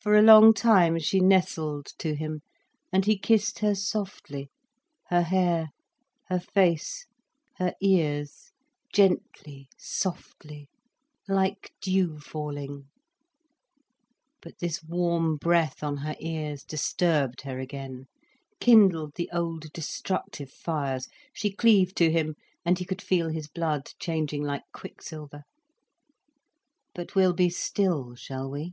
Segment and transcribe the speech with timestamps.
[0.00, 2.40] For a long time she nestled to him,
[2.90, 4.48] and he kissed her softly,
[5.10, 5.68] her hair,
[6.30, 7.04] her face,
[7.56, 8.52] her ears,
[8.90, 10.70] gently, softly,
[11.28, 12.88] like dew falling.
[14.40, 18.06] But this warm breath on her ears disturbed her again,
[18.60, 21.06] kindled the old destructive fires.
[21.34, 22.34] She cleaved to him,
[22.64, 25.42] and he could feel his blood changing like quicksilver.
[26.94, 28.72] "But we'll be still, shall we?"